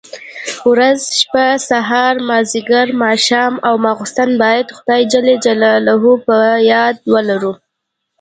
[0.71, 5.95] ورځ، شپه، سهار، ماځيګر، ماښام او ماخستن بايد خداى جل جلاله
[6.27, 6.37] په
[6.71, 7.53] ياد ولرو.